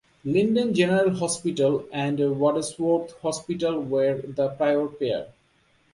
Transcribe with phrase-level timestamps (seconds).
[0.25, 5.27] Linden General Hospital and Wadsworth Hospital were the prior pair.